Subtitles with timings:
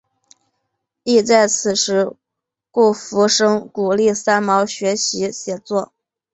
[1.03, 2.15] 亦在此时
[2.71, 5.93] 顾福生鼓励三毛学习写作。